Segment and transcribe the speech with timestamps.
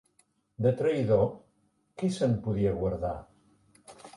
[0.65, 1.21] De traïdor,
[2.01, 3.17] qui se'n podia guardar?